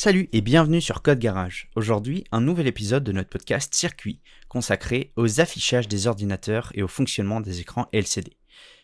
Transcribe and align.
Salut 0.00 0.28
et 0.32 0.42
bienvenue 0.42 0.80
sur 0.80 1.02
Code 1.02 1.18
Garage. 1.18 1.68
Aujourd'hui, 1.74 2.22
un 2.30 2.40
nouvel 2.40 2.68
épisode 2.68 3.02
de 3.02 3.10
notre 3.10 3.30
podcast 3.30 3.74
Circuit 3.74 4.20
consacré 4.48 5.12
aux 5.16 5.40
affichages 5.40 5.88
des 5.88 6.06
ordinateurs 6.06 6.70
et 6.74 6.84
au 6.84 6.86
fonctionnement 6.86 7.40
des 7.40 7.58
écrans 7.58 7.88
LCD. 7.92 8.36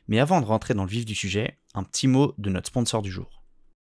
Mais 0.09 0.19
avant 0.19 0.41
de 0.41 0.45
rentrer 0.45 0.75
dans 0.75 0.83
le 0.83 0.91
vif 0.91 1.05
du 1.05 1.15
sujet, 1.15 1.61
un 1.73 1.85
petit 1.85 2.09
mot 2.09 2.35
de 2.39 2.51
notre 2.51 2.67
sponsor 2.67 3.01
du 3.01 3.13
jour. 3.13 3.45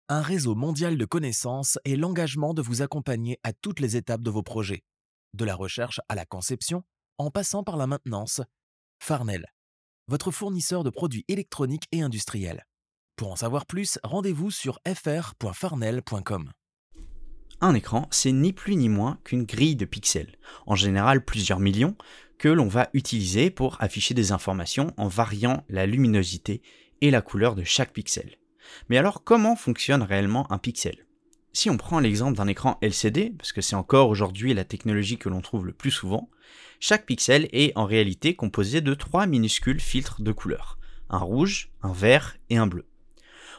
Un 0.08 0.22
réseau 0.22 0.54
mondial 0.54 0.96
de 0.96 1.04
connaissances 1.04 1.76
et 1.84 1.96
l'engagement 1.96 2.54
de 2.54 2.62
vous 2.62 2.82
accompagner 2.82 3.40
à 3.42 3.52
toutes 3.52 3.80
les 3.80 3.96
étapes 3.96 4.22
de 4.22 4.30
vos 4.30 4.44
projets, 4.44 4.84
de 5.34 5.44
la 5.44 5.56
recherche 5.56 6.00
à 6.08 6.14
la 6.14 6.24
conception, 6.24 6.84
en 7.18 7.32
passant 7.32 7.64
par 7.64 7.76
la 7.76 7.88
maintenance. 7.88 8.42
Farnell, 9.02 9.46
votre 10.06 10.30
fournisseur 10.30 10.84
de 10.84 10.90
produits 10.90 11.24
électroniques 11.26 11.88
et 11.90 12.00
industriels. 12.00 12.64
Pour 13.16 13.32
en 13.32 13.36
savoir 13.36 13.66
plus, 13.66 13.98
rendez-vous 14.04 14.52
sur 14.52 14.78
fr.farnell.com. 14.86 16.52
Un 17.60 17.74
écran, 17.74 18.06
c'est 18.12 18.30
ni 18.30 18.52
plus 18.52 18.76
ni 18.76 18.88
moins 18.88 19.18
qu'une 19.24 19.44
grille 19.44 19.74
de 19.74 19.84
pixels, 19.84 20.38
en 20.66 20.76
général 20.76 21.24
plusieurs 21.24 21.58
millions, 21.58 21.96
que 22.38 22.48
l'on 22.48 22.68
va 22.68 22.88
utiliser 22.92 23.50
pour 23.50 23.76
afficher 23.80 24.14
des 24.14 24.30
informations 24.30 24.92
en 24.96 25.08
variant 25.08 25.64
la 25.68 25.86
luminosité 25.86 26.62
et 27.00 27.10
la 27.10 27.20
couleur 27.20 27.56
de 27.56 27.64
chaque 27.64 27.92
pixel. 27.92 28.36
Mais 28.88 28.96
alors 28.96 29.24
comment 29.24 29.56
fonctionne 29.56 30.02
réellement 30.02 30.50
un 30.52 30.58
pixel? 30.58 31.06
Si 31.52 31.68
on 31.68 31.76
prend 31.76 31.98
l'exemple 31.98 32.36
d'un 32.36 32.46
écran 32.46 32.78
LCD, 32.80 33.34
parce 33.36 33.52
que 33.52 33.60
c'est 33.60 33.74
encore 33.74 34.08
aujourd'hui 34.08 34.54
la 34.54 34.64
technologie 34.64 35.18
que 35.18 35.28
l'on 35.28 35.40
trouve 35.40 35.66
le 35.66 35.72
plus 35.72 35.90
souvent, 35.90 36.30
chaque 36.78 37.06
pixel 37.06 37.48
est 37.52 37.76
en 37.76 37.86
réalité 37.86 38.36
composé 38.36 38.80
de 38.80 38.94
trois 38.94 39.26
minuscules 39.26 39.80
filtres 39.80 40.22
de 40.22 40.30
couleurs, 40.30 40.78
un 41.10 41.18
rouge, 41.18 41.72
un 41.82 41.92
vert 41.92 42.36
et 42.50 42.56
un 42.56 42.68
bleu. 42.68 42.86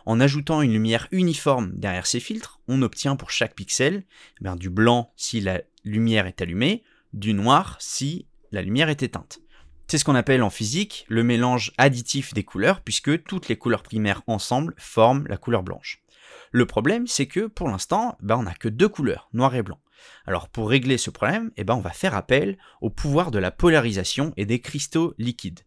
En 0.05 0.19
ajoutant 0.19 0.61
une 0.61 0.73
lumière 0.73 1.07
uniforme 1.11 1.71
derrière 1.75 2.07
ces 2.07 2.19
filtres, 2.19 2.59
on 2.67 2.81
obtient 2.81 3.15
pour 3.15 3.31
chaque 3.31 3.55
pixel 3.55 4.03
eh 4.43 4.55
du 4.57 4.69
blanc 4.69 5.13
si 5.15 5.41
la 5.41 5.61
lumière 5.83 6.27
est 6.27 6.41
allumée, 6.41 6.83
du 7.13 7.33
noir 7.33 7.77
si 7.79 8.27
la 8.51 8.61
lumière 8.61 8.89
est 8.89 9.03
éteinte. 9.03 9.39
C'est 9.87 9.97
ce 9.97 10.05
qu'on 10.05 10.15
appelle 10.15 10.43
en 10.43 10.51
physique 10.51 11.05
le 11.07 11.23
mélange 11.23 11.71
additif 11.79 12.33
des 12.33 12.43
couleurs, 12.43 12.81
puisque 12.81 13.23
toutes 13.23 13.47
les 13.47 13.57
couleurs 13.57 13.81
primaires 13.81 14.21
ensemble 14.27 14.75
forment 14.77 15.25
la 15.27 15.37
couleur 15.37 15.63
blanche. 15.63 16.03
Le 16.51 16.65
problème, 16.65 17.07
c'est 17.07 17.25
que 17.25 17.47
pour 17.47 17.69
l'instant, 17.69 18.15
ben, 18.21 18.37
on 18.37 18.43
n'a 18.43 18.53
que 18.53 18.69
deux 18.69 18.89
couleurs, 18.89 19.29
noir 19.33 19.55
et 19.55 19.63
blanc. 19.63 19.79
Alors 20.25 20.47
pour 20.49 20.69
régler 20.69 20.97
ce 20.97 21.09
problème, 21.09 21.51
eh 21.57 21.63
ben, 21.63 21.75
on 21.75 21.81
va 21.81 21.89
faire 21.89 22.15
appel 22.15 22.57
au 22.81 22.89
pouvoir 22.89 23.31
de 23.31 23.39
la 23.39 23.51
polarisation 23.51 24.33
et 24.37 24.45
des 24.45 24.61
cristaux 24.61 25.15
liquides. 25.17 25.61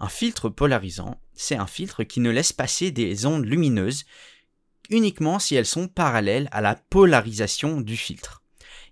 Un 0.00 0.08
filtre 0.08 0.48
polarisant, 0.48 1.20
c'est 1.34 1.56
un 1.56 1.66
filtre 1.66 2.04
qui 2.04 2.20
ne 2.20 2.30
laisse 2.30 2.54
passer 2.54 2.90
des 2.90 3.26
ondes 3.26 3.44
lumineuses 3.44 4.06
uniquement 4.88 5.38
si 5.38 5.54
elles 5.54 5.66
sont 5.66 5.88
parallèles 5.88 6.48
à 6.52 6.62
la 6.62 6.74
polarisation 6.74 7.82
du 7.82 7.98
filtre. 7.98 8.42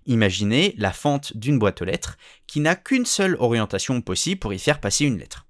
Imaginez 0.05 0.75
la 0.77 0.93
fente 0.93 1.35
d'une 1.35 1.57
boîte 1.57 1.81
aux 1.81 1.85
lettres 1.85 2.17
qui 2.45 2.59
n'a 2.59 2.75
qu'une 2.75 3.07
seule 3.07 3.35
orientation 3.39 4.01
possible 4.01 4.39
pour 4.39 4.53
y 4.53 4.59
faire 4.59 4.79
passer 4.79 5.05
une 5.05 5.17
lettre. 5.17 5.47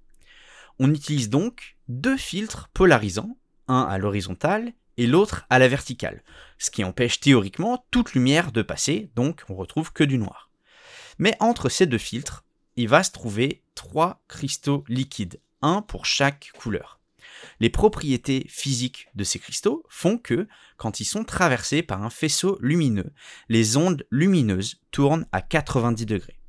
On 0.78 0.92
utilise 0.92 1.28
donc 1.28 1.76
deux 1.88 2.16
filtres 2.16 2.68
polarisants, 2.72 3.36
un 3.68 3.82
à 3.82 3.98
l'horizontale 3.98 4.72
et 4.96 5.06
l'autre 5.06 5.44
à 5.50 5.58
la 5.58 5.68
verticale, 5.68 6.22
ce 6.58 6.70
qui 6.70 6.84
empêche 6.84 7.20
théoriquement 7.20 7.84
toute 7.90 8.14
lumière 8.14 8.50
de 8.50 8.62
passer, 8.62 9.10
donc 9.14 9.42
on 9.50 9.54
retrouve 9.54 9.92
que 9.92 10.04
du 10.04 10.16
noir. 10.16 10.50
Mais 11.18 11.36
entre 11.38 11.68
ces 11.68 11.86
deux 11.86 11.98
filtres, 11.98 12.44
il 12.76 12.88
va 12.88 13.02
se 13.02 13.10
trouver 13.10 13.62
trois 13.74 14.22
cristaux 14.26 14.84
liquides, 14.88 15.38
pour 15.86 16.06
chaque 16.06 16.52
couleur. 16.58 17.00
Les 17.60 17.70
propriétés 17.70 18.46
physiques 18.48 19.08
de 19.14 19.24
ces 19.24 19.38
cristaux 19.38 19.84
font 19.88 20.18
que, 20.18 20.48
quand 20.76 21.00
ils 21.00 21.04
sont 21.04 21.24
traversés 21.24 21.82
par 21.82 22.02
un 22.02 22.10
faisceau 22.10 22.58
lumineux, 22.60 23.12
les 23.48 23.76
ondes 23.76 24.06
lumineuses 24.10 24.80
tournent 24.90 25.26
à 25.32 25.42
90 25.42 26.06
degrés. 26.06 26.40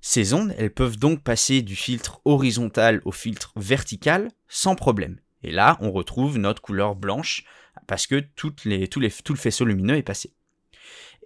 Ces 0.00 0.32
ondes, 0.34 0.54
elles 0.58 0.72
peuvent 0.72 0.98
donc 0.98 1.22
passer 1.22 1.62
du 1.62 1.74
filtre 1.74 2.20
horizontal 2.24 3.02
au 3.04 3.12
filtre 3.12 3.52
vertical 3.56 4.30
sans 4.46 4.74
problème. 4.74 5.20
Et 5.42 5.50
là, 5.50 5.76
on 5.80 5.90
retrouve 5.90 6.38
notre 6.38 6.62
couleur 6.62 6.94
blanche 6.94 7.44
parce 7.86 8.06
que 8.06 8.20
tout 8.36 8.54
le 8.64 9.36
faisceau 9.36 9.64
lumineux 9.64 9.96
est 9.96 10.02
passé. 10.02 10.34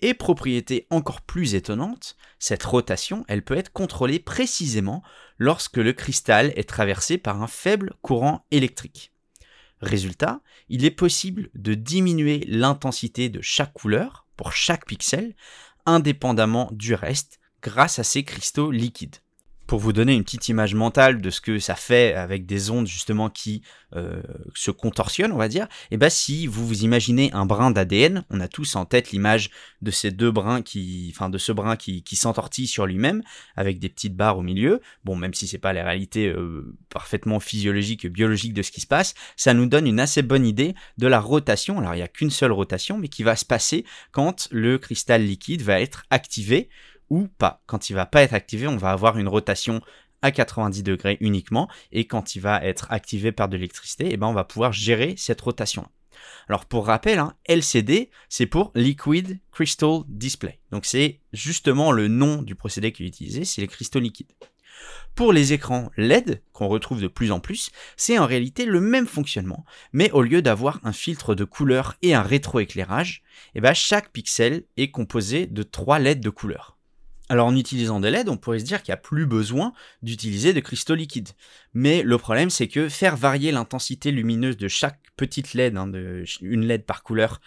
Et 0.03 0.15
propriété 0.15 0.87
encore 0.91 1.21
plus 1.21 1.55
étonnante, 1.55 2.17
cette 2.41 2.65
rotation, 2.65 3.25
elle 3.29 3.45
peut 3.45 3.57
être 3.57 3.73
contrôlée 3.73 4.19
précisément 4.19 5.03
lorsque 5.39 5.77
le 5.77 5.93
cristal 5.93 6.53
est 6.57 6.69
traversé 6.69 7.19
par 7.19 7.41
un 7.41 7.47
faible 7.47 7.95
courant 8.03 8.45
électrique. 8.51 9.13
Résultat, 9.81 10.41
il 10.69 10.85
est 10.85 10.91
possible 10.91 11.51
de 11.55 11.75
diminuer 11.75 12.45
l'intensité 12.49 13.29
de 13.29 13.41
chaque 13.41 13.73
couleur 13.73 14.27
pour 14.37 14.53
chaque 14.53 14.87
pixel, 14.87 15.37
indépendamment 15.87 16.69
du 16.73 16.95
reste, 16.95 17.39
grâce 17.63 18.01
à 18.01 18.05
ces 18.05 18.25
cristaux 18.25 18.73
liquides 18.73 19.17
pour 19.73 19.81
vous 19.81 19.95
donner 19.95 20.13
une 20.13 20.23
petite 20.23 20.51
image 20.51 20.75
mentale 20.75 21.23
de 21.23 21.31
ce 21.31 21.41
que 21.41 21.59
ça 21.59 21.77
fait 21.77 22.13
avec 22.13 22.45
des 22.45 22.69
ondes 22.69 22.87
justement 22.87 23.31
qui 23.31 23.63
euh, 23.97 24.21
se 24.55 24.71
contorsionnent, 24.71 25.33
on 25.33 25.39
va 25.39 25.49
dire, 25.49 25.65
et 25.65 25.95
eh 25.95 25.97
ben 25.97 26.11
si 26.11 26.47
vous 26.47 26.67
vous 26.67 26.85
imaginez 26.85 27.31
un 27.33 27.47
brin 27.47 27.71
d'ADN, 27.71 28.23
on 28.29 28.41
a 28.41 28.49
tous 28.49 28.77
en 28.77 28.85
tête 28.85 29.13
l'image 29.13 29.49
de 29.81 29.91
ces 29.91 30.11
deux 30.11 30.31
brins 30.31 30.61
qui, 30.61 31.11
enfin 31.15 31.31
de 31.31 31.39
ce 31.39 31.53
brin 31.53 31.77
qui, 31.77 32.03
qui 32.03 32.17
s'entortille 32.17 32.67
sur 32.67 32.85
lui-même 32.85 33.23
avec 33.57 33.79
des 33.79 33.89
petites 33.89 34.15
barres 34.15 34.37
au 34.37 34.43
milieu. 34.43 34.83
Bon, 35.05 35.17
même 35.17 35.33
si 35.33 35.47
c'est 35.47 35.57
pas 35.57 35.73
la 35.73 35.85
réalité 35.85 36.29
euh, 36.29 36.77
parfaitement 36.91 37.41
physiologique, 37.41 38.07
biologique 38.07 38.53
de 38.53 38.61
ce 38.61 38.73
qui 38.73 38.83
se 38.83 38.87
passe, 38.87 39.15
ça 39.37 39.55
nous 39.55 39.65
donne 39.65 39.87
une 39.87 40.01
assez 40.01 40.21
bonne 40.21 40.45
idée 40.45 40.75
de 40.99 41.07
la 41.07 41.19
rotation. 41.19 41.79
Alors 41.79 41.95
il 41.95 41.99
n'y 41.99 42.03
a 42.03 42.09
qu'une 42.09 42.31
seule 42.31 42.53
rotation, 42.53 42.99
mais 42.99 43.09
qui 43.09 43.23
va 43.23 43.37
se 43.37 43.47
passer 43.47 43.87
quand 44.11 44.49
le 44.51 44.77
cristal 44.77 45.25
liquide 45.25 45.63
va 45.63 45.81
être 45.81 46.05
activé 46.11 46.69
ou 47.13 47.29
pas. 47.29 47.63
Quand 47.67 47.91
il 47.91 47.93
va 47.93 48.07
pas 48.07 48.23
être 48.23 48.33
activé, 48.33 48.67
on 48.67 48.79
va 48.79 48.91
avoir 48.91 49.19
une 49.19 49.29
rotation 49.29 49.83
à 50.23 50.31
90 50.31 50.83
degrés 50.83 51.19
uniquement, 51.21 51.69
et 51.91 52.07
quand 52.07 52.35
il 52.35 52.41
va 52.41 52.65
être 52.65 52.91
activé 52.91 53.33
par 53.33 53.49
de 53.51 53.57
l'électricité, 53.57 54.09
eh 54.11 54.17
ben 54.17 54.29
on 54.29 54.33
va 54.33 54.45
pouvoir 54.45 54.73
gérer 54.73 55.15
cette 55.19 55.43
rotation. 55.43 55.87
Alors 56.49 56.65
pour 56.65 56.87
rappel, 56.87 57.19
hein, 57.19 57.35
LCD, 57.45 58.11
c'est 58.31 58.47
pour 58.47 58.73
Liquid 58.75 59.41
Crystal 59.51 60.05
Display. 60.09 60.59
Donc 60.71 60.87
c'est 60.87 61.21
justement 61.35 61.93
le 61.93 62.09
nom 62.09 62.41
du 62.41 62.55
procédé 62.55 62.93
qui 62.93 63.05
est 63.05 63.09
utilisé, 63.09 63.45
c'est 63.45 63.61
les 63.61 63.69
cristaux 63.69 64.01
liquides. 64.01 64.33
Pour 65.15 65.35
les 65.35 65.53
écrans 65.53 65.91
LED, 65.99 66.43
qu'on 66.55 66.69
retrouve 66.69 67.03
de 67.03 67.09
plus 67.09 67.31
en 67.31 67.41
plus, 67.41 67.71
c'est 67.97 68.19
en 68.19 68.25
réalité 68.25 68.65
le 68.65 68.81
même 68.81 69.07
fonctionnement, 69.07 69.67
mais 69.93 70.11
au 70.13 70.23
lieu 70.23 70.41
d'avoir 70.41 70.81
un 70.83 70.93
filtre 70.93 71.35
de 71.35 71.45
couleur 71.45 71.97
et 72.01 72.15
un 72.15 72.23
rétroéclairage, 72.23 73.23
eh 73.55 73.61
ben 73.61 73.75
chaque 73.75 74.13
pixel 74.13 74.65
est 74.79 74.91
composé 74.91 75.47
de 75.47 75.63
trois 75.63 75.99
LED 75.99 76.21
de 76.21 76.31
couleur. 76.31 76.79
Alors 77.29 77.47
en 77.47 77.57
utilisant 77.57 78.01
des 78.01 78.11
LED, 78.11 78.29
on 78.29 78.37
pourrait 78.37 78.59
se 78.59 78.65
dire 78.65 78.83
qu'il 78.83 78.93
n'y 78.93 78.99
a 78.99 79.03
plus 79.03 79.27
besoin 79.27 79.73
d'utiliser 80.03 80.53
de 80.53 80.61
cristaux 80.61 80.95
liquides. 80.95 81.31
Mais 81.73 82.03
le 82.03 82.19
problème, 82.19 82.51
c'est 82.51 82.69
que 82.69 82.89
faire 82.89 83.17
varier 83.17 83.53
l'intensité 83.53 84.11
lumineuse 84.11 84.57
de 84.57 84.69
chaque 84.69 85.01
petite 85.17 85.55
LED, 85.55 85.77
hein, 85.77 85.91
une 86.41 86.67
LED 86.67 86.85
par 86.85 87.03
couleur, 87.03 87.41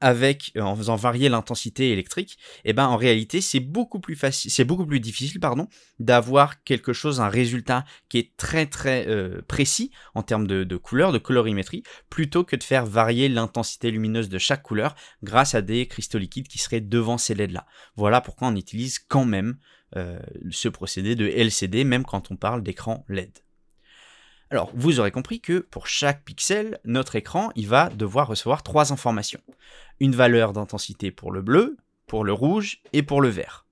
avec 0.00 0.52
euh, 0.56 0.62
en 0.62 0.76
faisant 0.76 0.96
varier 0.96 1.28
l'intensité 1.28 1.92
électrique, 1.92 2.38
eh 2.64 2.72
ben 2.72 2.86
en 2.86 2.96
réalité 2.96 3.40
c'est 3.40 3.60
beaucoup 3.60 4.00
plus 4.00 4.16
facile, 4.16 4.50
c'est 4.50 4.64
beaucoup 4.64 4.86
plus 4.86 5.00
difficile 5.00 5.40
pardon 5.40 5.68
d'avoir 5.98 6.62
quelque 6.62 6.92
chose, 6.92 7.20
un 7.20 7.28
résultat 7.28 7.84
qui 8.08 8.18
est 8.18 8.36
très 8.36 8.66
très 8.66 9.06
euh, 9.08 9.40
précis 9.48 9.90
en 10.14 10.22
termes 10.22 10.46
de, 10.46 10.64
de 10.64 10.76
couleur, 10.76 11.12
de 11.12 11.18
colorimétrie, 11.18 11.82
plutôt 12.10 12.44
que 12.44 12.56
de 12.56 12.62
faire 12.62 12.86
varier 12.86 13.28
l'intensité 13.28 13.90
lumineuse 13.90 14.28
de 14.28 14.38
chaque 14.38 14.62
couleur 14.62 14.94
grâce 15.22 15.54
à 15.54 15.62
des 15.62 15.86
cristaux 15.86 16.18
liquides 16.18 16.48
qui 16.48 16.58
seraient 16.58 16.80
devant 16.80 17.18
ces 17.18 17.34
LED 17.34 17.52
là. 17.52 17.66
Voilà 17.96 18.20
pourquoi 18.20 18.48
on 18.48 18.56
utilise 18.56 18.98
quand 18.98 19.24
même 19.24 19.58
euh, 19.96 20.18
ce 20.50 20.68
procédé 20.68 21.16
de 21.16 21.26
LCD 21.26 21.84
même 21.84 22.04
quand 22.04 22.30
on 22.30 22.36
parle 22.36 22.62
d'écran 22.62 23.04
LED. 23.08 23.32
Alors, 24.50 24.70
vous 24.74 24.98
aurez 24.98 25.10
compris 25.10 25.40
que 25.40 25.58
pour 25.58 25.86
chaque 25.86 26.24
pixel, 26.24 26.80
notre 26.84 27.16
écran, 27.16 27.50
il 27.54 27.68
va 27.68 27.90
devoir 27.90 28.28
recevoir 28.28 28.62
trois 28.62 28.92
informations. 28.92 29.42
Une 30.00 30.14
valeur 30.14 30.54
d'intensité 30.54 31.10
pour 31.10 31.32
le 31.32 31.42
bleu, 31.42 31.76
pour 32.06 32.24
le 32.24 32.32
rouge 32.32 32.80
et 32.94 33.02
pour 33.02 33.20
le 33.20 33.28
vert. 33.28 33.66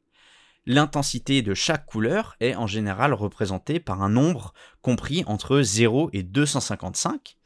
L'intensité 0.66 1.42
de 1.42 1.54
chaque 1.54 1.86
couleur 1.86 2.36
est 2.40 2.56
en 2.56 2.66
général 2.66 3.14
représentée 3.14 3.80
par 3.80 4.02
un 4.02 4.10
nombre 4.10 4.52
compris 4.82 5.22
entre 5.26 5.62
0 5.62 6.10
et 6.12 6.22
255. 6.22 7.38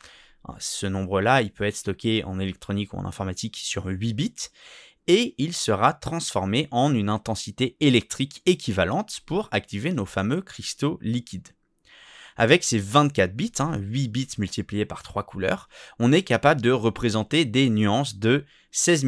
Ce 0.59 0.87
nombre-là, 0.87 1.43
il 1.43 1.53
peut 1.53 1.65
être 1.65 1.77
stocké 1.77 2.25
en 2.25 2.41
électronique 2.41 2.95
ou 2.95 2.97
en 2.97 3.05
informatique 3.05 3.59
sur 3.59 3.85
8 3.87 4.15
bits 4.15 4.49
et 5.07 5.35
il 5.39 5.53
sera 5.53 5.93
transformé 5.93 6.67
en 6.71 6.95
une 6.95 7.11
intensité 7.11 7.77
électrique 7.81 8.43
équivalente 8.47 9.21
pour 9.27 9.49
activer 9.53 9.93
nos 9.93 10.07
fameux 10.07 10.41
cristaux 10.41 10.99
liquides. 11.03 11.49
Avec 12.37 12.65
ces 12.65 12.79
24 12.79 13.35
bits, 13.35 13.53
8 13.57 13.61
hein, 13.61 13.79
bits 13.79 14.29
multipliés 14.39 14.85
par 14.85 15.03
3 15.03 15.25
couleurs, 15.25 15.69
on 15.99 16.13
est 16.13 16.23
capable 16.23 16.61
de 16.61 16.71
représenter 16.71 17.45
des 17.45 17.69
nuances 17.71 18.17
de 18.17 18.45
16 18.73 19.05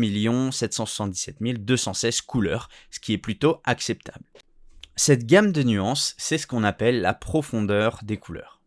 777 0.53 1.37
216 1.65 2.21
couleurs, 2.23 2.69
ce 2.91 3.01
qui 3.01 3.13
est 3.13 3.19
plutôt 3.19 3.61
acceptable. 3.65 4.25
Cette 4.97 5.27
gamme 5.27 5.53
de 5.53 5.63
nuances, 5.63 6.15
c'est 6.19 6.39
ce 6.39 6.47
qu'on 6.47 6.65
appelle 6.65 7.01
la 7.01 7.15
profondeur 7.15 8.01
des 8.03 8.19
couleurs. 8.19 8.61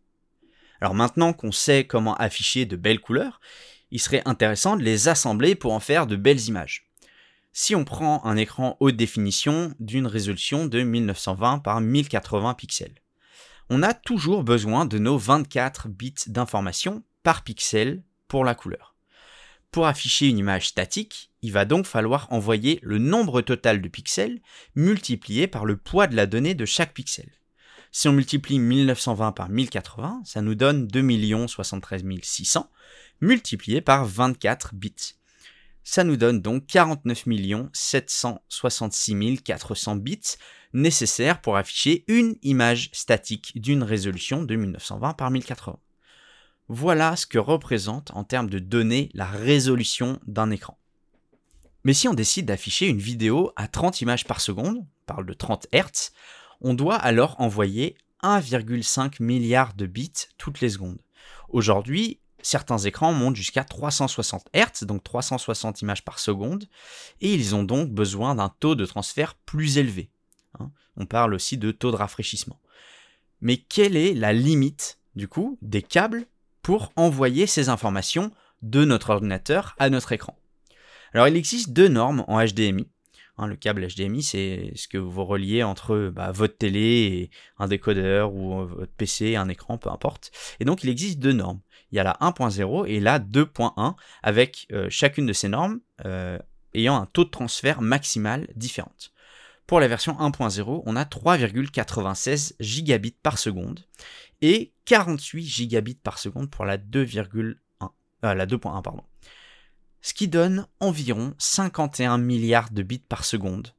Alors 0.82 0.96
maintenant 0.96 1.34
qu'on 1.34 1.52
sait 1.52 1.86
comment 1.86 2.16
afficher 2.16 2.66
de 2.66 2.76
belles 2.76 3.00
couleurs, 3.00 3.40
il 3.92 4.00
serait 4.00 4.24
intéressant 4.26 4.76
de 4.76 4.84
les 4.84 5.08
assembler 5.08 5.56
pour 5.56 5.74
en 5.74 5.80
faire 5.80 6.08
de 6.08 6.16
belles 6.16 6.48
images. 6.48 6.88
Si 7.54 7.76
on 7.76 7.86
prend 7.86 8.26
un 8.26 8.36
écran 8.36 8.76
haute 8.82 8.98
définition 8.98 9.74
d'une 9.80 10.08
résolution 10.08 10.66
de 10.66 10.82
1920 10.82 11.60
par 11.60 11.80
1080 11.80 12.54
pixels, 12.56 12.96
on 13.70 13.84
a 13.84 13.94
toujours 13.94 14.44
besoin 14.44 14.86
de 14.86 15.00
nos 15.00 15.18
24 15.18 15.90
bits 15.90 16.14
d'information 16.28 17.04
par 17.24 17.44
pixel 17.44 18.04
pour 18.28 18.44
la 18.44 18.56
couleur. 18.56 18.96
Pour 19.72 19.88
afficher 19.88 20.28
une 20.30 20.38
image 20.38 20.70
statique, 20.70 21.32
il 21.42 21.52
va 21.52 21.66
donc 21.66 21.86
falloir 21.86 22.32
envoyer 22.32 22.80
le 22.82 22.98
nombre 22.98 23.42
total 23.42 23.82
de 23.82 23.90
pixels 23.90 24.40
multiplié 24.76 25.48
par 25.48 25.66
le 25.66 25.78
poids 25.78 26.08
de 26.08 26.16
la 26.16 26.28
donnée 26.28 26.54
de 26.54 26.66
chaque 26.66 26.94
pixel. 26.94 27.30
Si 27.92 28.08
on 28.08 28.14
multiplie 28.14 28.60
1920 28.60 29.32
par 29.32 29.50
1080, 29.50 30.22
ça 30.26 30.42
nous 30.42 30.56
donne 30.56 30.88
2 30.88 31.48
073 31.48 32.04
600 32.22 32.70
multiplié 33.22 33.82
par 33.82 34.06
24 34.06 34.76
bits. 34.76 35.16
Ça 35.84 36.04
nous 36.04 36.18
donne 36.18 36.42
donc 36.42 36.66
49 36.68 37.26
766 37.74 39.42
400 39.44 39.96
bits 39.98 40.38
nécessaires 40.76 41.42
pour 41.42 41.58
afficher 41.58 42.04
une 42.08 42.36
image 42.44 42.90
statique 42.92 43.60
d'une 43.60 43.82
résolution 43.82 44.44
de 44.44 44.56
1920 44.56 45.14
par 45.14 45.32
1080. 45.32 45.80
Voilà 46.68 47.16
ce 47.16 47.26
que 47.26 47.38
représente 47.38 48.12
en 48.14 48.24
termes 48.24 48.50
de 48.50 48.60
données 48.60 49.10
la 49.14 49.26
résolution 49.26 50.20
d'un 50.28 50.52
écran. 50.52 50.78
Mais 51.84 51.94
si 51.94 52.08
on 52.08 52.14
décide 52.14 52.48
d'afficher 52.48 52.88
une 52.88 53.00
vidéo 53.00 53.52
à 53.56 53.68
30 53.68 54.02
images 54.02 54.26
par 54.26 54.42
seconde, 54.42 54.78
on 54.80 55.06
parle 55.06 55.26
de 55.26 55.34
30 55.34 55.68
Hz, 55.72 56.12
on 56.62 56.74
doit 56.74 56.96
alors 56.96 57.40
envoyer 57.40 57.96
1,5 58.24 59.22
milliard 59.22 59.76
de 59.76 59.86
bits 59.86 60.12
toutes 60.38 60.62
les 60.62 60.70
secondes. 60.70 61.00
Aujourd'hui, 61.50 62.20
certains 62.42 62.80
écrans 62.80 63.14
montent 63.14 63.36
jusqu'à 63.36 63.64
360 63.64 64.48
Hz, 64.54 64.86
donc 64.86 65.04
360 65.04 65.82
images 65.84 66.04
par 66.04 66.20
seconde, 66.20 66.66
et 67.22 67.34
ils 67.34 67.56
ont 67.56 67.64
donc 67.64 67.92
besoin 67.92 68.36
d'un 68.36 68.50
taux 68.60 68.76
de 68.76 68.86
transfert 68.86 69.36
plus 69.46 69.78
élevé. 69.78 70.10
Hein. 70.60 70.72
On 70.98 71.06
parle 71.06 71.34
aussi 71.34 71.58
de 71.58 71.72
taux 71.72 71.92
de 71.92 71.96
rafraîchissement. 71.96 72.60
Mais 73.42 73.58
quelle 73.58 73.98
est 73.98 74.14
la 74.14 74.34
limite, 74.34 75.00
du 75.16 75.28
coup, 75.28 75.58
des 75.62 75.82
câbles 75.82 76.26
pour 76.62 76.92
envoyer 76.96 77.48
ces 77.48 77.70
informations 77.70 78.32
de 78.62 78.86
notre 78.86 79.12
ordinateur 79.12 79.76
à 79.78 79.90
notre 79.90 80.12
écran? 80.12 80.38
Alors 81.14 81.28
il 81.28 81.38
existe 81.38 81.72
deux 81.72 81.88
normes 81.88 82.26
en 82.28 82.44
HDMI. 82.44 82.88
Hein, 83.38 83.48
le 83.48 83.56
câble 83.56 83.86
HDMI, 83.86 84.24
c'est 84.24 84.72
ce 84.76 84.88
que 84.88 84.98
vous 84.98 85.26
reliez 85.26 85.62
entre 85.64 86.12
bah, 86.14 86.32
votre 86.32 86.58
télé 86.58 86.80
et 86.80 87.32
un 87.60 87.68
décodeur 87.68 88.34
ou 88.34 88.62
euh, 88.62 88.66
votre 88.66 88.94
PC, 88.94 89.36
un 89.36 89.50
écran, 89.50 89.78
peu 89.78 89.90
importe. 89.90 90.32
Et 90.60 90.66
donc, 90.66 90.84
il 90.84 90.90
existe 90.90 91.20
deux 91.20 91.34
normes. 91.34 91.60
Il 91.92 91.98
y 91.98 92.00
a 92.00 92.04
la 92.04 92.18
1.0 92.22 92.88
et 92.88 93.00
la 93.00 93.20
2.1, 93.20 93.96
avec 94.24 94.68
euh, 94.72 94.88
chacune 94.90 95.26
de 95.26 95.34
ces 95.34 95.50
normes 95.50 95.80
euh, 96.06 96.40
ayant 96.74 96.96
un 96.96 97.06
taux 97.08 97.26
de 97.26 97.30
transfert 97.30 97.82
maximal 97.82 98.48
différent. 98.56 98.94
Pour 99.68 99.80
la 99.80 99.88
version 99.88 100.14
1.0, 100.14 100.84
on 100.86 100.96
a 100.96 101.04
3,96 101.04 102.54
gigabits 102.60 103.18
par 103.24 103.38
seconde 103.38 103.86
et 104.42 104.74
48 104.86 105.44
gigabits 105.44 105.96
par 105.96 106.20
seconde 106.20 106.50
pour 106.50 106.66
la 106.66 106.78
2,1, 106.78 107.56
la 108.22 108.46
2.1 108.46 108.82
pardon 108.82 109.04
ce 110.06 110.14
qui 110.14 110.28
donne 110.28 110.68
environ 110.80 111.34
51 111.40 112.20
milliards 112.20 112.70
de 112.70 112.84
bits 112.84 113.00
par 113.00 113.26
seconde, 113.26 113.74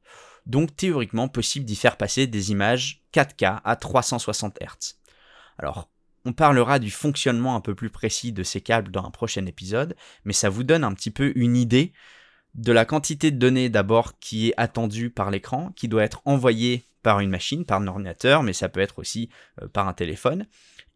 donc 0.45 0.75
théoriquement 0.75 1.29
possible 1.29 1.65
d'y 1.65 1.77
faire 1.77 1.95
passer 1.95 2.27
des 2.27 2.51
images 2.51 3.01
4K 3.13 3.61
à 3.63 3.75
360 3.77 4.57
Hz. 4.59 4.95
Alors, 5.57 5.89
on 6.25 6.33
parlera 6.33 6.79
du 6.79 6.91
fonctionnement 6.91 7.55
un 7.55 7.61
peu 7.61 7.75
plus 7.75 7.89
précis 7.89 8.33
de 8.33 8.43
ces 8.43 8.59
câbles 8.59 8.91
dans 8.91 9.05
un 9.05 9.09
prochain 9.09 9.45
épisode, 9.45 9.95
mais 10.25 10.33
ça 10.33 10.49
vous 10.49 10.65
donne 10.65 10.83
un 10.83 10.93
petit 10.93 11.11
peu 11.11 11.31
une 11.35 11.55
idée 11.55 11.93
de 12.57 12.71
la 12.71 12.85
quantité 12.85 13.31
de 13.31 13.37
données 13.37 13.69
d'abord 13.69 14.19
qui 14.19 14.49
est 14.49 14.53
attendue 14.57 15.09
par 15.09 15.31
l'écran, 15.31 15.71
qui 15.75 15.87
doit 15.87 16.03
être 16.03 16.21
envoyée 16.25 16.85
par 17.03 17.19
une 17.19 17.29
machine, 17.29 17.63
par 17.63 17.79
un 17.79 17.87
ordinateur, 17.87 18.43
mais 18.43 18.53
ça 18.53 18.67
peut 18.67 18.79
être 18.79 18.99
aussi 18.99 19.29
euh, 19.61 19.67
par 19.67 19.87
un 19.87 19.93
téléphone, 19.93 20.45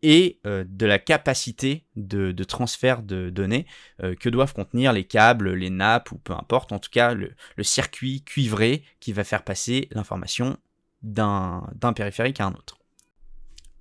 et 0.01 0.39
euh, 0.47 0.65
de 0.67 0.85
la 0.85 0.99
capacité 0.99 1.85
de, 1.95 2.31
transfert 2.43 3.03
de 3.03 3.29
données 3.29 3.65
euh, 4.03 4.15
que 4.15 4.27
doivent 4.27 4.53
contenir 4.53 4.91
les 4.93 5.03
câbles, 5.03 5.53
les 5.53 5.69
nappes 5.69 6.11
ou 6.11 6.17
peu 6.17 6.33
importe, 6.33 6.71
en 6.71 6.79
tout 6.79 6.89
cas 6.91 7.13
le, 7.13 7.33
circuit 7.61 8.23
cuivré 8.23 8.83
qui 8.99 9.13
va 9.13 9.23
faire 9.23 9.43
passer 9.43 9.87
l'information 9.91 10.57
d'un 11.03 11.63
périphérique 11.95 12.41
à 12.41 12.47
un 12.47 12.53
autre. 12.53 12.80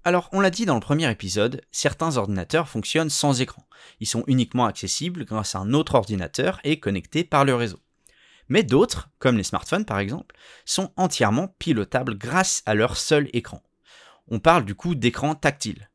Alors, 0.03 0.31
on 0.33 0.41
l'a 0.41 0.51
dit 0.51 0.65
dans 0.65 0.75
le 0.75 0.81
premier 0.81 1.11
épisode, 1.11 1.61
certains 1.71 2.17
ordinateurs 2.17 2.69
fonctionnent 2.69 3.11
sans 3.11 3.43
écran. 3.43 3.67
Ils 4.01 4.07
sont 4.07 4.25
uniquement 4.29 4.65
accessibles 4.65 5.27
grâce 5.27 5.55
à 5.55 5.59
un 5.59 5.75
autre 5.75 5.95
ordinateur 5.95 6.59
et 6.65 6.81
connectés 6.81 7.23
par 7.23 7.45
le 7.45 7.55
réseau. 7.55 7.81
Mais 8.49 8.63
d'autres, 8.63 9.11
comme 9.19 9.37
les 9.37 9.45
smartphones 9.45 9.85
par 9.85 9.99
exemple, 9.99 10.35
sont 10.65 10.91
entièrement 10.97 11.49
pilotables 11.59 12.17
grâce 12.17 12.63
à 12.65 12.75
leur 12.75 12.97
seul 12.97 13.29
écran. 13.35 13.63
On 14.29 14.39
parle 14.39 14.65
du 14.65 14.75
coup 14.75 14.95
d'écran 14.95 15.35
tactile. 15.35 15.91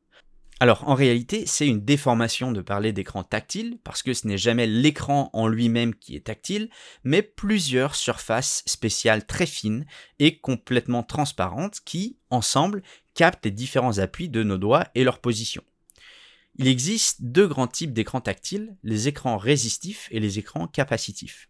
Alors 0.61 0.87
en 0.87 0.93
réalité, 0.93 1.45
c'est 1.45 1.67
une 1.67 1.83
déformation 1.83 2.53
de 2.53 2.61
parler 2.61 2.93
d'écran 2.93 3.23
tactile, 3.23 3.77
parce 3.83 4.03
que 4.03 4.13
ce 4.13 4.25
n'est 4.25 4.37
jamais 4.37 4.67
l'écran 4.67 5.29
en 5.33 5.47
lui-même 5.47 5.93
qui 5.93 6.15
est 6.15 6.27
tactile, 6.27 6.69
mais 7.03 7.21
plusieurs 7.21 7.95
surfaces 7.95 8.63
spéciales 8.65 9.25
très 9.25 9.47
fines 9.47 9.85
et 10.19 10.39
complètement 10.39 11.03
transparentes 11.03 11.81
qui, 11.83 12.17
ensemble, 12.29 12.83
captent 13.15 13.45
les 13.45 13.51
différents 13.51 13.97
appuis 13.97 14.29
de 14.29 14.43
nos 14.43 14.57
doigts 14.57 14.87
et 14.93 15.03
leur 15.03 15.19
position. 15.19 15.63
Il 16.57 16.67
existe 16.67 17.23
deux 17.23 17.47
grands 17.47 17.67
types 17.67 17.93
d'écrans 17.93 18.21
tactiles, 18.21 18.77
les 18.83 19.07
écrans 19.07 19.37
résistifs 19.37 20.07
et 20.11 20.19
les 20.19 20.37
écrans 20.37 20.67
capacitifs. 20.67 21.49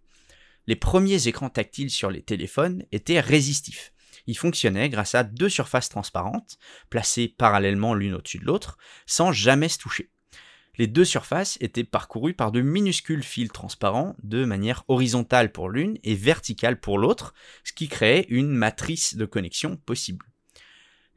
Les 0.68 0.76
premiers 0.78 1.28
écrans 1.28 1.50
tactiles 1.50 1.92
sur 1.92 2.10
les 2.10 2.24
téléphones 2.24 2.86
étaient 2.92 3.20
résistifs 3.20 3.92
il 4.28 4.38
fonctionnait 4.38 4.90
grâce 4.90 5.16
à 5.16 5.24
deux 5.24 5.50
surfaces 5.50 5.90
transparentes, 5.90 6.58
placées 6.90 7.28
parallèlement 7.28 7.94
l'une 7.94 8.16
au-dessus 8.16 8.40
de 8.40 8.46
l'autre, 8.46 8.78
sans 9.06 9.32
jamais 9.32 9.70
se 9.70 9.78
toucher. 9.78 10.10
Les 10.78 10.88
deux 10.88 11.06
surfaces 11.06 11.58
étaient 11.62 11.86
parcourues 11.86 12.34
par 12.34 12.52
de 12.52 12.62
minuscules 12.62 13.24
fils 13.24 13.50
transparents 13.50 14.16
de 14.24 14.44
manière 14.44 14.84
horizontale 14.90 15.52
pour 15.52 15.70
l'une 15.70 15.98
et 16.04 16.16
verticale 16.16 16.80
pour 16.80 16.98
l'autre, 16.98 17.34
ce 17.64 17.72
qui 17.72 17.88
créait 17.88 18.26
une 18.30 18.50
matrice 18.50 19.16
de 19.16 19.26
connexion 19.26 19.78
possible. 19.78 20.26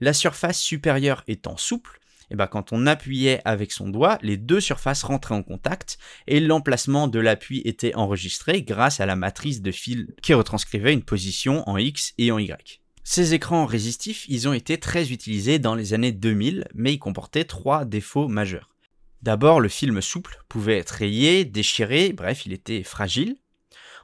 La 0.00 0.12
surface 0.12 0.60
supérieure 0.60 1.24
étant 1.26 1.56
souple, 1.56 2.00
et 2.30 2.34
eh 2.34 2.36
ben 2.36 2.46
quand 2.46 2.72
on 2.72 2.86
appuyait 2.86 3.40
avec 3.46 3.72
son 3.72 3.88
doigt, 3.88 4.18
les 4.20 4.36
deux 4.36 4.60
surfaces 4.60 5.02
rentraient 5.02 5.34
en 5.34 5.42
contact 5.42 5.98
et 6.26 6.40
l'emplacement 6.40 7.08
de 7.08 7.18
l'appui 7.18 7.62
était 7.64 7.94
enregistré 7.94 8.62
grâce 8.62 9.00
à 9.00 9.06
la 9.06 9.16
matrice 9.16 9.62
de 9.62 9.72
fils 9.72 10.06
qui 10.22 10.34
retranscrivait 10.34 10.92
une 10.92 11.02
position 11.02 11.66
en 11.66 11.78
X 11.78 12.12
et 12.18 12.30
en 12.30 12.38
Y. 12.38 12.82
Ces 13.02 13.32
écrans 13.32 13.64
résistifs, 13.64 14.26
ils 14.28 14.46
ont 14.46 14.52
été 14.52 14.76
très 14.76 15.10
utilisés 15.10 15.58
dans 15.58 15.74
les 15.74 15.94
années 15.94 16.12
2000, 16.12 16.68
mais 16.74 16.92
ils 16.92 16.98
comportaient 16.98 17.44
trois 17.44 17.86
défauts 17.86 18.28
majeurs. 18.28 18.74
D'abord, 19.22 19.60
le 19.60 19.70
film 19.70 20.02
souple 20.02 20.38
pouvait 20.50 20.76
être 20.76 20.90
rayé, 20.90 21.46
déchiré, 21.46 22.12
bref, 22.12 22.44
il 22.44 22.52
était 22.52 22.82
fragile. 22.82 23.36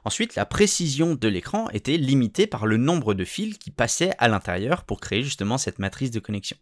Ensuite, 0.05 0.35
la 0.35 0.45
précision 0.45 1.15
de 1.15 1.27
l'écran 1.27 1.67
était 1.71 1.97
limitée 1.97 2.45
par 2.45 2.67
le 2.67 2.77
nombre 2.77 3.15
de 3.15 3.25
fils 3.25 3.57
qui 3.57 3.71
passaient 3.71 4.13
à 4.19 4.27
l'intérieur 4.27 4.83
pour 4.83 5.01
créer 5.01 5.23
justement 5.23 5.57
cette 5.57 5.79
matrice 5.79 6.11
de 6.11 6.19
connexion. 6.19 6.57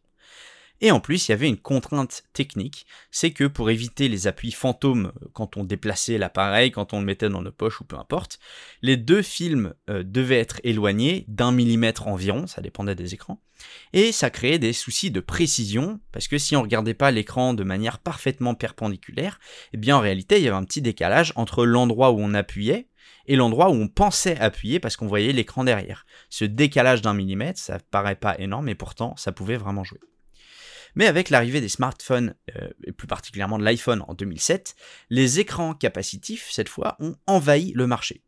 Et 0.80 0.92
en 0.92 1.00
plus, 1.00 1.28
il 1.28 1.32
y 1.32 1.34
avait 1.34 1.48
une 1.48 1.58
contrainte 1.58 2.24
technique, 2.34 2.86
c'est 3.12 3.32
que 3.32 3.46
pour 3.46 3.70
éviter 3.70 4.10
les 4.10 4.28
appuis 4.28 4.52
fantômes 4.52 5.14
euh, 5.22 5.28
quand 5.34 5.56
on 5.56 5.64
déplaçait 5.64 6.18
l'appareil, 6.18 6.72
quand 6.72 6.94
on 6.94 7.00
le 7.00 7.06
mettait 7.06 7.30
dans 7.30 7.42
nos 7.42 7.52
poches 7.52 7.80
ou 7.80 7.86
peu 7.86 7.98
importe, 7.98 8.40
les 8.82 8.98
deux 8.98 9.22
films 9.22 9.74
euh, 9.90 10.04
devaient 10.04 10.40
être 10.40 10.60
éloignés 10.64 11.26
d'un 11.28 11.52
millimètre 11.52 12.08
environ, 12.08 12.48
ça 12.48 12.62
dépendait 12.62 12.96
des 12.96 13.14
écrans, 13.14 13.42
et 13.94 14.12
ça 14.12 14.30
créait 14.30 14.60
des 14.60 14.74
soucis 14.74 15.12
de 15.12 15.22
précision, 15.22 16.02
parce 16.12 16.28
que 16.28 16.38
si 16.38 16.56
on 16.56 16.62
regardait 16.62 16.94
pas 16.94 17.12
l'écran 17.12 17.54
de 17.54 17.64
manière 17.64 18.00
parfaitement 18.00 18.56
perpendiculaire, 18.56 19.40
eh 19.74 19.78
bien 19.78 19.96
en 19.96 20.02
réalité 20.02 20.38
il 20.38 20.44
y 20.44 20.48
avait 20.48 20.58
un 20.58 20.66
petit 20.66 20.82
décalage 20.82 21.32
entre 21.36 21.66
l'endroit 21.66 22.12
où 22.12 22.20
on 22.20 22.34
appuyait 22.34 22.90
et 23.26 23.36
l'endroit 23.36 23.70
où 23.70 23.74
on 23.74 23.88
pensait 23.88 24.40
appuyer 24.40 24.80
parce 24.80 24.98
qu'on 24.98 25.08
voyait 25.08 25.34
l'écran 25.34 25.64
derrière. 25.64 26.06
Ce 26.30 26.46
décalage 26.46 27.02
d'un 27.02 27.14
millimètre, 27.14 27.60
ça 27.60 27.80
paraît 27.92 28.16
pas 28.16 28.38
énorme, 28.40 28.66
mais 28.66 28.76
pourtant 28.76 29.16
ça 29.18 29.32
pouvait 29.32 29.58
vraiment 29.58 29.84
jouer. 29.84 30.00
Mais 30.96 31.08
avec 31.08 31.30
l'arrivée 31.30 31.62
des 31.62 31.70
smartphones, 31.70 32.36
euh, 32.56 32.70
et 32.84 32.92
plus 32.92 33.08
particulièrement 33.08 33.58
de 33.58 33.64
l'iPhone 33.64 34.04
en 34.08 34.14
2007, 34.14 34.76
les 35.10 35.40
écrans 35.40 35.74
capacitifs, 35.74 36.50
cette 36.52 36.70
fois, 36.70 36.98
ont 37.00 37.16
envahi 37.26 37.72
le 37.74 37.88
marché. 37.88 38.22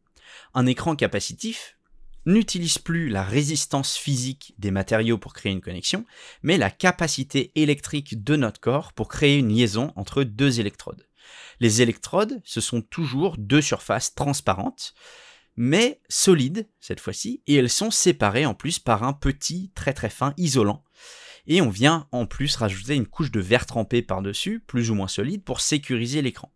Un 0.53 0.65
écran 0.65 0.95
capacitif 0.95 1.77
n'utilise 2.25 2.79
plus 2.79 3.09
la 3.09 3.23
résistance 3.23 3.95
physique 3.95 4.55
des 4.57 4.71
matériaux 4.71 5.19
pour 5.19 5.33
créer 5.33 5.51
une 5.51 5.61
connexion, 5.61 6.05
mais 6.41 6.57
la 6.57 6.71
capacité 6.71 7.51
électrique 7.55 8.23
de 8.23 8.35
notre 8.35 8.59
corps 8.59 8.93
pour 8.93 9.09
créer 9.09 9.37
une 9.37 9.53
liaison 9.53 9.93
entre 9.95 10.23
deux 10.23 10.59
électrodes. 10.59 11.05
Les 11.59 11.81
électrodes, 11.81 12.41
ce 12.43 12.61
sont 12.61 12.81
toujours 12.81 13.35
deux 13.37 13.61
surfaces 13.61 14.15
transparentes, 14.15 14.93
mais 15.55 16.01
solides 16.09 16.67
cette 16.79 16.99
fois-ci, 16.99 17.41
et 17.47 17.55
elles 17.55 17.69
sont 17.69 17.91
séparées 17.91 18.45
en 18.45 18.53
plus 18.53 18.79
par 18.79 19.03
un 19.03 19.13
petit, 19.13 19.71
très 19.75 19.93
très 19.93 20.09
fin 20.09 20.33
isolant 20.37 20.83
et 21.47 21.61
on 21.61 21.69
vient 21.69 22.07
en 22.11 22.25
plus 22.25 22.55
rajouter 22.55 22.95
une 22.95 23.07
couche 23.07 23.31
de 23.31 23.39
verre 23.39 23.65
trempé 23.65 24.01
par-dessus, 24.01 24.59
plus 24.59 24.89
ou 24.91 24.95
moins 24.95 25.07
solide, 25.07 25.43
pour 25.43 25.61
sécuriser 25.61 26.21
l'écran. 26.21 26.51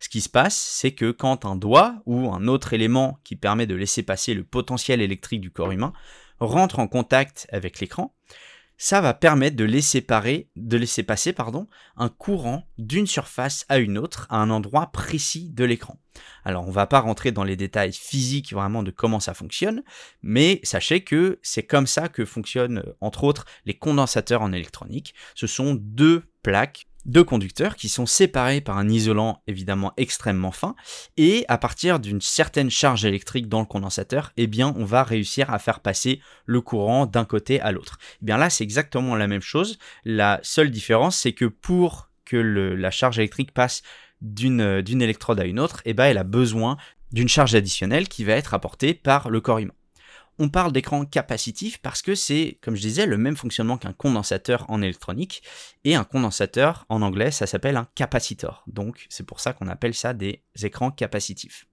Ce 0.00 0.08
qui 0.08 0.20
se 0.20 0.28
passe, 0.28 0.56
c'est 0.56 0.92
que 0.92 1.10
quand 1.10 1.44
un 1.44 1.56
doigt 1.56 2.02
ou 2.04 2.32
un 2.32 2.46
autre 2.46 2.72
élément 2.72 3.18
qui 3.24 3.36
permet 3.36 3.66
de 3.66 3.74
laisser 3.74 4.02
passer 4.02 4.34
le 4.34 4.44
potentiel 4.44 5.00
électrique 5.00 5.40
du 5.40 5.50
corps 5.50 5.72
humain 5.72 5.92
rentre 6.40 6.78
en 6.78 6.88
contact 6.88 7.46
avec 7.52 7.80
l'écran, 7.80 8.13
ça 8.76 9.00
va 9.00 9.14
permettre 9.14 9.56
de 9.56 9.64
laisser, 9.64 10.00
passer 10.00 11.34
un 11.96 12.08
courant 12.08 12.68
d'une 12.78 13.06
surface 13.06 13.64
à 13.68 13.78
une 13.78 13.98
autre 13.98 14.26
à 14.30 14.36
un 14.36 14.50
endroit 14.50 14.86
précis 14.92 15.50
de 15.50 15.64
l'écran. 15.64 15.98
Alors 16.44 16.66
on 16.66 16.70
va 16.70 16.86
pas 16.86 17.00
rentrer 17.00 17.32
dans 17.32 17.44
les 17.44 17.56
détails 17.56 17.92
physiques 17.92 18.52
vraiment 18.52 18.82
de 18.82 18.90
comment 18.90 19.20
ça 19.20 19.34
fonctionne, 19.34 19.82
mais 20.22 20.60
sachez 20.62 21.02
que 21.02 21.38
c'est 21.42 21.62
comme 21.62 21.86
ça 21.86 22.08
que 22.08 22.24
fonctionnent 22.24 22.82
entre 23.00 23.24
autres 23.24 23.46
les 23.64 23.74
condensateurs 23.74 24.42
en 24.42 24.52
électronique. 24.52 25.14
Ce 25.34 25.46
sont 25.46 25.74
deux 25.74 26.24
plaques 26.42 26.86
deux 27.04 27.24
conducteurs 27.24 27.76
qui 27.76 27.88
sont 27.88 28.06
séparés 28.06 28.60
par 28.60 28.78
un 28.78 28.88
isolant 28.88 29.42
évidemment 29.46 29.92
extrêmement 29.96 30.52
fin 30.52 30.74
et 31.16 31.44
à 31.48 31.58
partir 31.58 32.00
d'une 32.00 32.20
certaine 32.20 32.70
charge 32.70 33.04
électrique 33.04 33.48
dans 33.48 33.60
le 33.60 33.66
condensateur, 33.66 34.32
eh 34.36 34.46
bien 34.46 34.74
on 34.76 34.84
va 34.84 35.02
réussir 35.02 35.52
à 35.52 35.58
faire 35.58 35.80
passer 35.80 36.20
le 36.46 36.60
courant 36.60 37.06
d'un 37.06 37.24
côté 37.24 37.60
à 37.60 37.72
l'autre. 37.72 37.98
Eh 38.22 38.26
bien 38.26 38.36
là 38.36 38.50
c'est 38.50 38.64
exactement 38.64 39.16
la 39.16 39.26
même 39.26 39.42
chose. 39.42 39.78
La 40.04 40.40
seule 40.42 40.70
différence 40.70 41.16
c'est 41.16 41.32
que 41.32 41.46
pour 41.46 42.10
que 42.24 42.36
la 42.36 42.90
charge 42.90 43.18
électrique 43.18 43.52
passe 43.52 43.82
d'une 44.22 44.80
d'une 44.80 45.02
électrode 45.02 45.40
à 45.40 45.44
une 45.44 45.60
autre, 45.60 45.82
eh 45.84 45.92
bien 45.92 46.06
elle 46.06 46.18
a 46.18 46.24
besoin 46.24 46.78
d'une 47.12 47.28
charge 47.28 47.54
additionnelle 47.54 48.08
qui 48.08 48.24
va 48.24 48.32
être 48.32 48.54
apportée 48.54 48.94
par 48.94 49.28
le 49.30 49.40
corps 49.40 49.58
humain. 49.58 49.74
On 50.38 50.48
parle 50.48 50.72
d'écran 50.72 51.04
capacitif 51.04 51.78
parce 51.78 52.02
que 52.02 52.14
c'est, 52.14 52.58
comme 52.60 52.74
je 52.74 52.80
disais, 52.80 53.06
le 53.06 53.16
même 53.16 53.36
fonctionnement 53.36 53.78
qu'un 53.78 53.92
condensateur 53.92 54.68
en 54.68 54.82
électronique. 54.82 55.42
Et 55.84 55.94
un 55.94 56.04
condensateur, 56.04 56.86
en 56.88 57.02
anglais, 57.02 57.30
ça 57.30 57.46
s'appelle 57.46 57.76
un 57.76 57.88
capacitor. 57.94 58.64
Donc 58.66 59.06
c'est 59.08 59.26
pour 59.26 59.40
ça 59.40 59.52
qu'on 59.52 59.68
appelle 59.68 59.94
ça 59.94 60.12
des 60.12 60.42
écrans 60.62 60.90
capacitifs. 60.90 61.66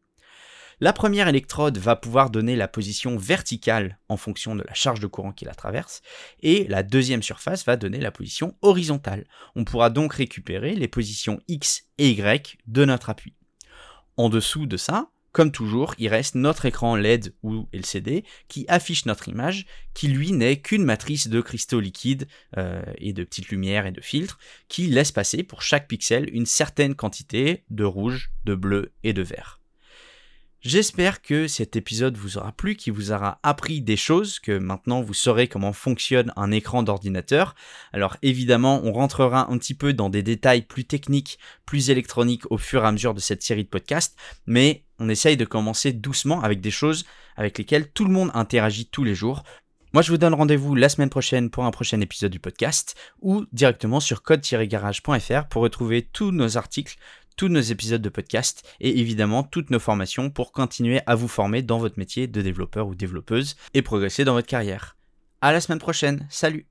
La 0.84 0.94
première 0.94 1.28
électrode 1.28 1.78
va 1.78 1.96
pouvoir 1.96 2.32
donner 2.32 2.56
la 2.56 2.68
position 2.68 3.16
verticale 3.16 4.00
en 4.10 4.18
fonction 4.18 4.56
de 4.56 4.64
la 4.64 4.74
charge 4.74 5.00
de 5.00 5.06
courant 5.06 5.32
qui 5.32 5.46
la 5.46 5.54
traverse, 5.54 6.02
et 6.42 6.66
la 6.70 6.82
deuxième 6.82 7.22
surface 7.22 7.66
va 7.66 7.78
donner 7.78 8.00
la 8.00 8.10
position 8.10 8.58
horizontale. 8.64 9.28
On 9.56 9.64
pourra 9.64 9.92
donc 9.92 10.16
récupérer 10.16 10.74
les 10.74 10.88
positions 10.88 11.40
X 11.48 11.84
et 12.00 12.10
Y 12.10 12.58
de 12.66 12.84
notre 12.84 13.12
appui. 13.12 13.36
En 14.18 14.30
dessous 14.30 14.66
de 14.66 14.76
ça, 14.76 15.11
comme 15.32 15.52
toujours, 15.52 15.96
il 15.98 16.10
reste 16.10 16.36
notre 16.36 16.66
écran 16.66 16.96
LED 16.96 17.34
ou 17.42 17.68
LCD 17.72 18.26
qui 18.48 18.66
affiche 18.68 19.06
notre 19.06 19.30
image, 19.30 19.66
qui 19.94 20.08
lui 20.08 20.32
n'est 20.34 20.60
qu'une 20.60 20.84
matrice 20.84 21.30
de 21.30 21.42
cristaux 21.42 21.80
liquides 21.80 22.28
euh, 22.58 22.82
et 22.98 23.14
de 23.14 23.24
petites 23.24 23.50
lumières 23.50 23.86
et 23.86 23.92
de 23.92 24.02
filtres, 24.02 24.40
qui 24.68 24.88
laisse 24.88 25.12
passer 25.12 25.44
pour 25.44 25.62
chaque 25.62 25.88
pixel 25.88 26.30
une 26.34 26.46
certaine 26.46 26.96
quantité 26.96 27.64
de 27.70 27.84
rouge, 27.84 28.32
de 28.46 28.56
bleu 28.56 28.92
et 29.04 29.14
de 29.14 29.22
vert. 29.22 29.62
J'espère 30.64 31.24
que 31.24 31.48
cet 31.48 31.76
épisode 31.76 32.18
vous 32.18 32.38
aura 32.38 32.52
plu, 32.52 32.76
qu'il 32.76 32.94
vous 32.94 33.12
aura 33.12 33.40
appris 33.42 33.82
des 33.82 33.98
choses, 33.98 34.40
que 34.40 34.60
maintenant 34.60 35.02
vous 35.02 35.16
saurez 35.16 35.48
comment 35.48 35.74
fonctionne 35.74 36.32
un 36.36 36.52
écran 36.52 36.84
d'ordinateur. 36.84 37.56
Alors 37.94 38.16
évidemment, 38.22 38.80
on 38.84 38.94
rentrera 38.94 39.52
un 39.52 39.58
petit 39.58 39.74
peu 39.74 39.92
dans 39.92 40.12
des 40.12 40.22
détails 40.22 40.62
plus 40.62 40.86
techniques, 40.86 41.40
plus 41.66 41.90
électroniques 41.90 42.44
au 42.52 42.60
fur 42.60 42.84
et 42.84 42.88
à 42.88 42.92
mesure 42.92 43.16
de 43.16 43.20
cette 43.20 43.42
série 43.42 43.64
de 43.64 43.70
podcasts, 43.70 44.16
mais 44.46 44.86
on 45.02 45.10
essaye 45.10 45.36
de 45.36 45.46
commencer 45.46 45.92
doucement 45.92 46.42
avec 46.42 46.62
des 46.62 46.72
choses 46.72 47.06
avec 47.36 47.58
lesquelles 47.58 47.90
tout 47.92 48.06
le 48.06 48.12
monde 48.12 48.32
interagit 48.34 48.86
tous 48.86 49.04
les 49.04 49.16
jours. 49.16 49.44
Moi, 49.94 50.02
je 50.02 50.12
vous 50.12 50.18
donne 50.18 50.34
rendez-vous 50.34 50.76
la 50.76 50.88
semaine 50.88 51.10
prochaine 51.10 51.50
pour 51.50 51.66
un 51.66 51.72
prochain 51.72 52.00
épisode 52.00 52.32
du 52.32 52.40
podcast 52.40 52.96
ou 53.22 53.46
directement 53.52 54.00
sur 54.00 54.24
code-garage.fr 54.24 55.48
pour 55.50 55.64
retrouver 55.64 56.04
tous 56.04 56.32
nos 56.32 56.58
articles 56.58 56.98
tous 57.38 57.48
nos 57.48 57.62
épisodes 57.62 58.02
de 58.02 58.10
podcast 58.10 58.64
et 58.80 59.00
évidemment 59.00 59.44
toutes 59.44 59.70
nos 59.70 59.80
formations 59.80 60.30
pour 60.30 60.52
continuer 60.52 61.02
à 61.08 61.16
vous 61.16 61.28
former 61.28 61.62
dans 61.62 61.80
votre 61.80 61.98
métier 61.98 62.28
de 62.28 62.42
développeur 62.42 62.88
ou 62.88 62.94
développeuse 62.94 63.56
et 63.74 63.82
progresser 63.82 64.26
dans 64.26 64.34
votre 64.34 64.48
carrière. 64.48 64.96
À 65.42 65.52
la 65.52 65.62
semaine 65.62 65.80
prochaine, 65.80 66.28
salut 66.30 66.71